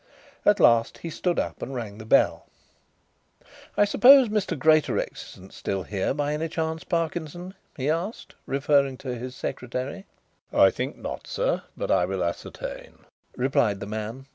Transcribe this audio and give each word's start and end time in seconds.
At 0.47 0.59
length 0.59 0.97
he 0.97 1.11
stood 1.11 1.37
up 1.37 1.61
and 1.61 1.75
rang 1.75 1.99
the 1.99 2.07
bell. 2.07 2.47
"I 3.77 3.85
suppose 3.85 4.29
Mr. 4.29 4.57
Greatorex 4.57 5.33
isn't 5.33 5.53
still 5.53 5.83
here 5.83 6.11
by 6.15 6.33
any 6.33 6.49
chance, 6.49 6.83
Parkinson?" 6.83 7.53
he 7.77 7.87
asked, 7.87 8.33
referring 8.47 8.97
to 8.97 9.13
his 9.13 9.35
secretary. 9.35 10.07
"I 10.51 10.71
think 10.71 10.97
not, 10.97 11.27
sir, 11.27 11.61
but 11.77 11.91
I 11.91 12.05
will 12.05 12.23
ascertain," 12.23 13.05
replied 13.37 13.79
the 13.79 13.85
man. 13.85 14.25